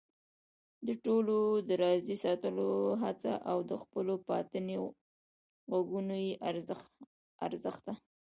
د 0.87 0.89
ټولو 1.05 1.37
د 1.67 1.69
راضي 1.83 2.15
ساتلو 2.25 2.69
حڅه 3.01 3.33
او 3.51 3.57
د 3.69 3.71
خپلو 3.81 4.13
باطني 4.29 4.75
غږونو 5.71 6.15
بې 6.23 6.31
ارزښته 7.47 7.93